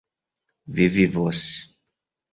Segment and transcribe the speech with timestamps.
[0.79, 1.39] Vi vivos.